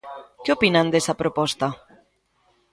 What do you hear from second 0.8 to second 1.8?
desa proposta?